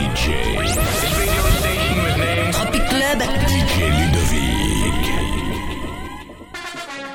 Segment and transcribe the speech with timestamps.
[0.00, 0.24] DJ.
[2.52, 3.20] Tropic Club.
[3.48, 5.06] DJ Ludovic.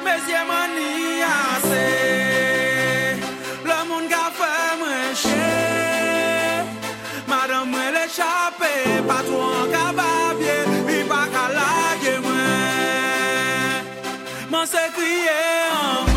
[0.04, 0.92] Mezye mani
[1.36, 1.88] ase,
[3.68, 5.54] le moun ka fe mwen che,
[7.28, 8.74] Madame, mwen le chape,
[9.08, 10.58] patron ka babye,
[10.88, 13.82] mi pa ka lage mwen,
[14.52, 15.40] mwen se kriye
[15.72, 16.15] an.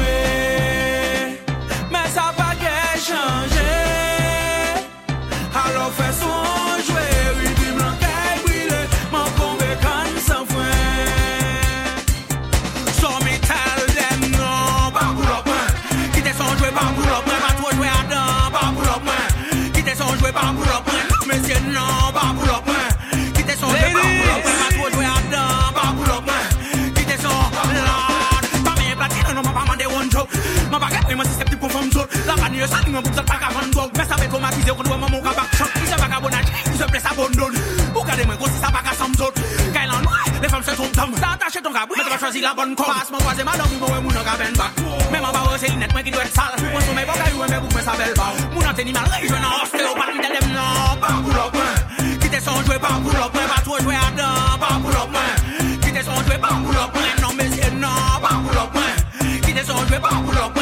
[34.69, 35.70] Yo kon wè maman wak bak chok.
[35.81, 37.55] Ki se baka bonaj, ki se ple sa bondon.
[37.97, 39.33] Ou gade mwen kon si sa baka samzot
[39.72, 41.14] Kay lan wè, le fèm se ton tam.
[41.16, 43.55] Sa atache ton kabri, mè te pa chwazi la bon kom Pas mwen kwaze ma
[43.56, 44.77] dog, mwen wè moun an ka ven bak
[45.08, 46.52] Mè mwen ba wè se linet mwen ki dwe sal.
[46.61, 49.08] Mwen sou mè bokay wè mè bouk mè sa bel bak Moun an teni mal
[49.14, 52.61] rey, jwè nan hostel Ou pat mwen dem nan, pa pou lop mwen Kite son
[52.69, 56.36] jwè, pa pou lop mwen Patro jwè adan, pa pou lop mwen Kite son jwè,
[56.44, 59.96] pa pou lop mwen Nan mè zye nan, pa pou lop mwen Kite son jwè,
[59.96, 60.58] pa pou lop mwen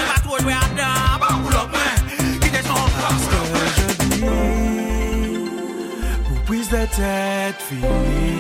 [6.96, 8.32] Tèt fini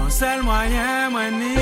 [0.00, 1.54] An sel mwayen mweni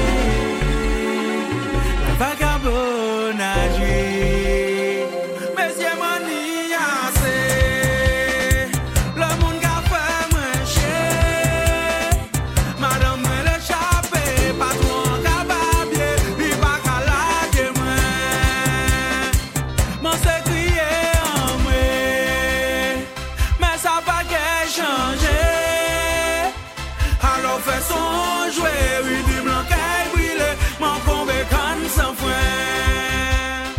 [27.64, 28.74] fè son jwè,
[29.06, 30.48] widi blan kèy brile,
[30.80, 33.72] man kon bekan san fwen.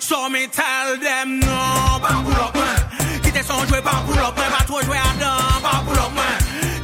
[0.00, 4.38] Son metal dem nan, pa pou lòk mwen, ki te son jwè pa pou lòk
[4.38, 6.34] mwen, pa tro jwè adan, pa pou lòk mwen,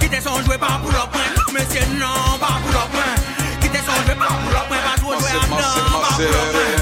[0.02, 3.26] ki te son jwè pa pou lòk mwen, nan mesye nan, pa pou lòk mwen,
[3.64, 6.56] ki te son jwè pa pou lòk mwen, pa tro jwè adan, pa pou lòk
[6.56, 6.81] mwen.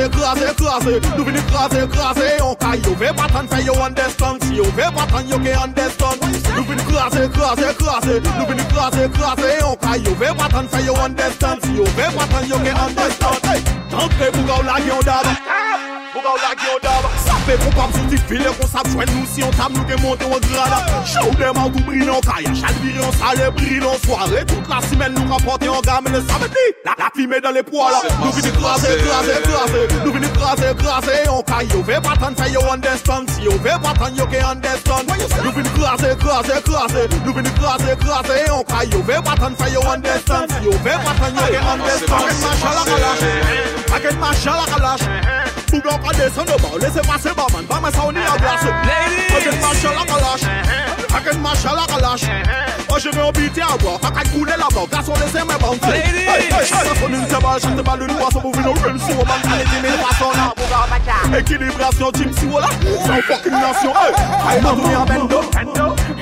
[0.00, 1.00] Venons craser, craser, craser.
[1.16, 2.42] Nous venons craser, craser.
[2.42, 4.38] On caille, on veut pas t'en faire, you understand.
[4.42, 6.16] Si veut pas t'en, you can understand.
[6.56, 8.20] Nous venons craser, craser, craser.
[8.38, 9.64] Nous venons craser, craser.
[9.64, 11.58] On caille, on veut pas t'en faire, you understand.
[11.62, 13.36] Si veut pas t'en, you can understand.
[13.44, 17.04] Hey, T'entrez pour gars la gueule Mou ba ou lage yon dab?
[17.22, 20.00] Sape kon pap sou dik file kon sap chwen nou Si yon tam nou gen
[20.02, 20.80] monte yon grada.
[21.06, 24.40] Chou dem an tou brin an kaya Chal viri an sale brin an soare.
[24.50, 28.00] Tout la simen nou rapote yon gamen Le samedi la la fime dan le poala.
[28.18, 29.84] Nou vini krasè, krasè, krasè.
[30.00, 31.20] Nou vini krasè, krasè.
[31.28, 33.30] Yon kaya Yo ve patan fè yo understand.
[33.36, 35.14] Si yo ve patan yo ke understand.
[35.14, 37.06] Nou vini krasè, krasè, krasè.
[37.20, 38.40] Nou vini krasè, krasè.
[38.48, 40.58] Yon kaya Yo ve patan fè yo understand.
[40.58, 42.18] Si yo ve patan yo ke understand.
[42.18, 43.24] Paket machala kalash.
[43.94, 45.39] Paket machala kalash.
[45.70, 46.78] Bougon pas descendre au bas.
[46.80, 47.64] Laissez passer, barman.
[47.64, 48.66] Pas ma sauni à glace.
[49.28, 50.44] Paquet machin la kalash.
[51.08, 52.24] Paquet machin la kalash.
[52.92, 54.00] Oh, je vais habiter à boire.
[54.00, 54.86] Paquet couler là-bas.
[54.90, 56.66] Garçon, laissez mes hey, hey.
[56.66, 59.16] Ça sonne une table, chante pas une boisson pour venir au real soul.
[59.16, 61.38] Mentalité, mille façons là.
[61.38, 62.68] Équilibration, team si voilà.
[63.06, 63.92] Sans fucking nation.
[63.94, 65.40] Hey, hey, man, en bendo.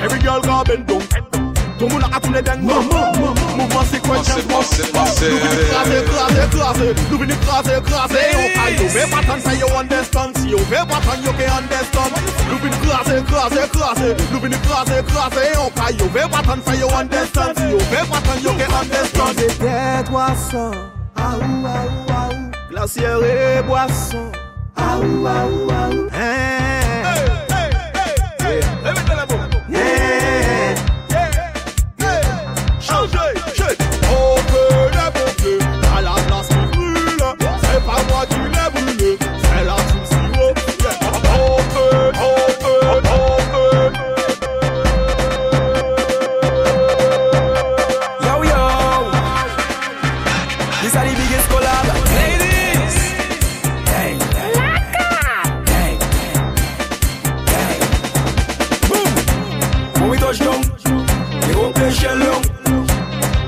[0.04, 1.47] Every girl got bendo.
[1.78, 2.62] Tout le monde a tourné dingue.
[2.62, 4.44] Mouvement séquentiel.
[4.48, 6.94] Nous venons craser, craser, craser.
[7.10, 8.26] Nous venons craser, craser.
[8.34, 10.30] On caille, on veut pas t'en faire, you understand.
[10.36, 12.10] Si on veut pas t'en, you can understand.
[12.50, 14.16] Nous venons craser, craser, craser.
[14.32, 15.58] Nous venons craser, craser.
[15.58, 17.52] On caille, on veut pas t'en faire, you understand.
[17.56, 19.34] Si on veut pas t'en, you can understand.
[19.36, 20.72] C'était poisson,
[21.16, 22.50] aou, aou, aou.
[22.70, 24.32] Glacière et boisson,
[24.76, 26.08] aou, aou, aou.
[51.38, 51.86] This are the biggest collab.
[52.16, 52.96] Ladies.
[53.88, 54.54] Gang, gang.
[55.70, 55.98] Gang,
[57.50, 57.80] gang.
[58.88, 59.10] Boom.
[60.00, 60.60] When we touch down,
[61.46, 62.42] we gon' play shell long.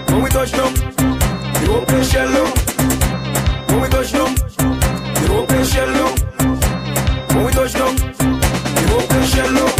[0.06, 0.72] When we touch down,
[1.60, 2.52] we gon' play shell long.
[3.68, 4.30] When we touch down,
[5.20, 6.14] we gon' play shell long.
[7.34, 9.74] When we touch down, we gon' play shell long.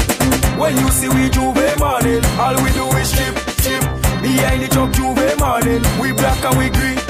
[0.58, 3.82] When you see we J'ouvert morning, all we do is chip, chip.
[4.22, 5.82] Behind the truck J'ouvert morning.
[6.00, 7.09] We black and we green.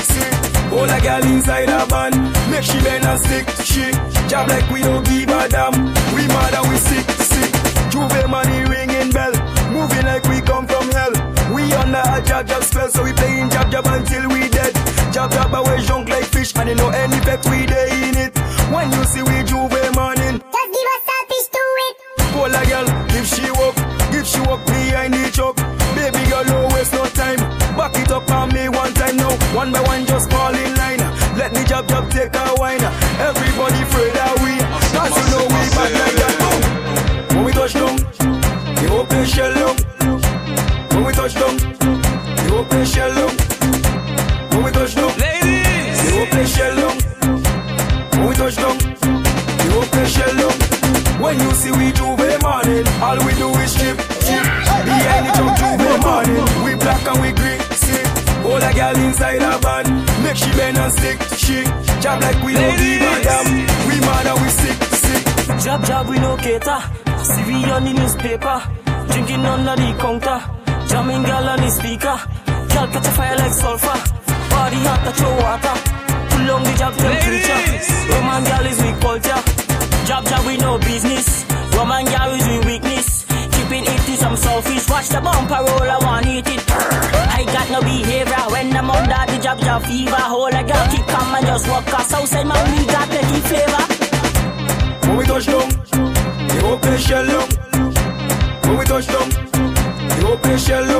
[0.73, 2.13] All a girl inside a van.
[2.51, 3.47] Make she bend and stick.
[3.65, 3.91] She
[4.29, 5.75] job like we don't give a damn.
[6.15, 7.53] We mad and we sick, sick.
[7.91, 9.33] J'ouvert money ringing bell.
[9.73, 11.13] Moving like we come from hell.
[11.55, 14.75] We under a jab jab spell, so we playing jab jab until we dead.
[15.13, 18.39] Jab jab away junk like fish, and you know any effect we day in it.
[18.71, 20.41] When you see we J'ouvert morning,
[59.11, 59.87] inside a van,
[60.23, 61.19] make she bend and stick.
[61.43, 61.57] She
[62.03, 63.49] job like we don't give a damn.
[63.89, 65.23] We mad and we sick, sick.
[65.65, 66.81] Jab jab we no cater.
[67.47, 68.59] We on the newspaper.
[69.11, 70.39] Drinking under the counter.
[70.89, 72.17] Jamming girl on the speaker.
[72.73, 73.99] Girl catch a fire like sulfur.
[74.51, 75.77] Body hot to throw water.
[76.31, 77.61] Pull on the jab temperature.
[78.13, 79.41] Roman girl is weak culture.
[80.07, 81.45] Jab jab we no business.
[81.75, 83.20] Roman girl is we weakness.
[83.73, 84.89] It to some selfish.
[84.91, 86.61] Watch the bumper roll, I want eat it.
[86.69, 90.11] I got no behavior when I'm under the jab jab fever.
[90.11, 92.59] Hold a girl, keep calm and just walk us outside, man.
[92.77, 93.85] We got plenty flavor.
[95.07, 95.69] When we touch down,
[96.49, 97.49] the open shell down.
[98.67, 101.00] When we touch down, the open shell down.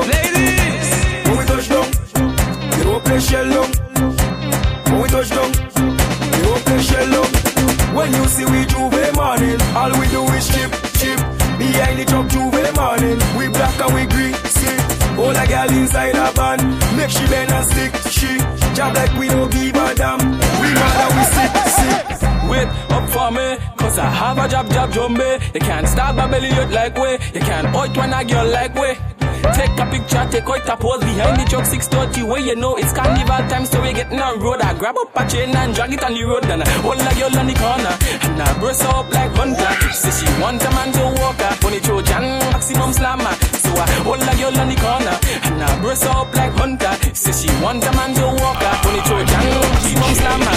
[12.75, 14.33] Morning, we black and we.
[14.49, 14.77] See,
[15.17, 16.59] all a girl inside a van,
[16.95, 17.93] make she bend and stick.
[18.11, 18.37] She
[18.75, 20.19] job like we don't give a damn.
[20.61, 22.31] We mad and we sick, sick.
[22.49, 25.53] Wait up for me, cause I have a job, job, jumbe.
[25.53, 27.19] You can't start my belly like way.
[27.33, 28.97] You can't out when a girl like way.
[29.41, 32.93] Take a picture, take out a pose behind the truck 630 where you know it's
[32.93, 34.61] carnival time, so we getting on road.
[34.61, 37.11] I grab up a chain and drag it on the road, and I hold a
[37.17, 39.73] girl on the corner, and I brace up like hunter.
[39.97, 43.33] Say she want a man to walk her, funny Trojan, maximum slammer.
[43.65, 46.93] So I hold a girl on the corner, and I brace up like hunter.
[47.17, 50.55] Say she want a man to walk her, funny Trojan, maximum slammer.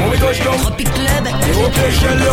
[0.00, 1.24] When we touch down, Tropic Club.
[1.28, 2.24] the open shell.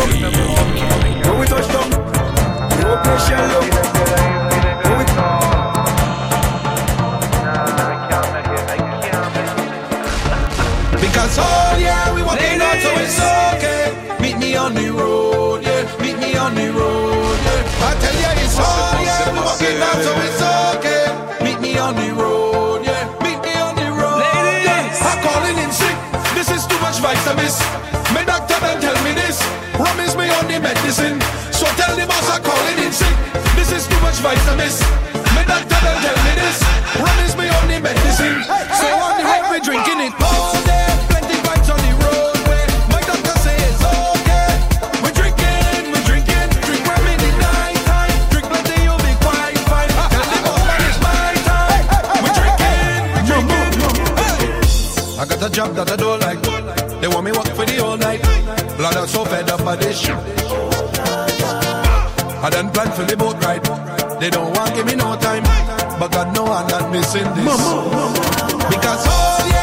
[1.28, 3.97] When we touch down, the open shell
[27.48, 28.12] vitamins.
[28.12, 29.40] My doctor done tell me this.
[29.72, 31.20] Promise me on the medicine.
[31.52, 33.16] So tell the boss I'm calling in sick.
[33.56, 34.80] This is too much vitamins.
[35.34, 36.62] My doctor done tell me this.
[36.96, 38.44] Promise me on the medicine.
[38.80, 40.88] So on the road we drinking it all day.
[41.08, 42.64] Plenty vibes on the roadway.
[42.92, 44.50] My doctor say it's okay.
[45.02, 46.48] We're drinking, we're drinking.
[46.66, 48.18] Drink rum in the night time.
[48.32, 49.88] Drink plenty, you'll be quite fine.
[49.88, 51.84] Tell the boss that it's my time.
[52.34, 54.16] Drinking, we're drinking.
[55.20, 56.27] I got a job that I don't like.
[59.08, 60.14] So fed up by this shit.
[61.00, 63.64] Ah, I done planned for the boat ride.
[64.20, 65.44] They don't want give me no time.
[65.98, 67.58] But God know I'm not missing this.
[68.72, 69.57] Because oh yeah,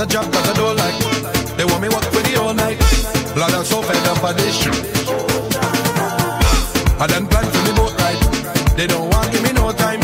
[0.00, 1.56] a job that I don't like.
[1.58, 2.78] They want me work for the all night.
[3.34, 4.72] Blood and so fed up of this shit.
[6.98, 8.76] I done planned for me boat ride.
[8.78, 10.00] They don't want give me no time,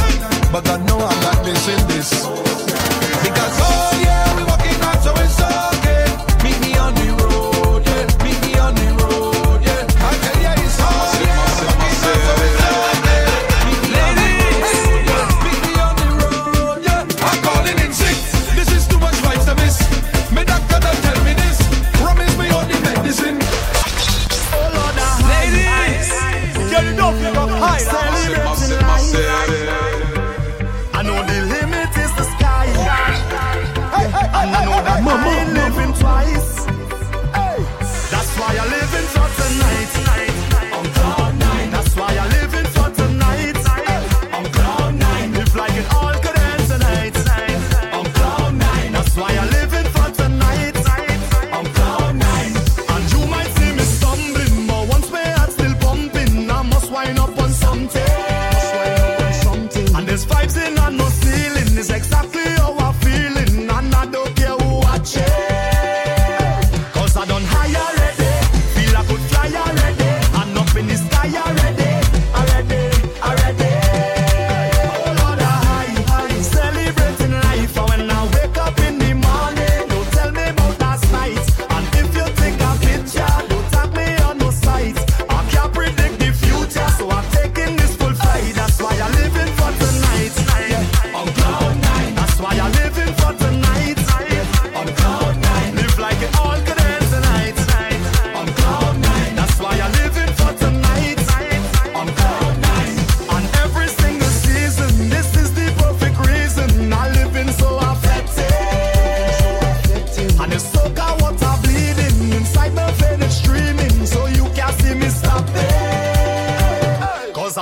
[0.52, 2.35] but I know I'm not missing this.
[34.54, 35.35] I know that mama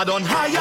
[0.06, 0.53] On high